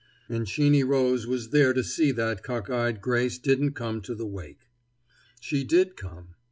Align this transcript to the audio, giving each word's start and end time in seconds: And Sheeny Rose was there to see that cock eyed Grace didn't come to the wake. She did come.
And 0.27 0.47
Sheeny 0.47 0.83
Rose 0.83 1.27
was 1.27 1.49
there 1.49 1.73
to 1.73 1.83
see 1.83 2.11
that 2.13 2.41
cock 2.41 2.71
eyed 2.71 3.01
Grace 3.01 3.37
didn't 3.37 3.73
come 3.73 4.01
to 4.01 4.15
the 4.15 4.25
wake. 4.25 4.67
She 5.39 5.63
did 5.63 5.95
come. 5.95 6.29